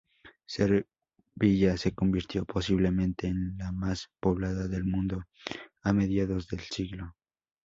Sevilla 0.47 1.77
se 1.77 1.93
convirtió 1.93 2.43
posiblemente 2.43 3.27
en 3.27 3.55
la 3.59 3.71
más 3.71 4.09
poblada 4.19 4.67
del 4.67 4.83
mundo 4.83 5.25
a 5.83 5.93
mediados 5.93 6.47
de 6.47 6.57
siglo. 6.57 7.13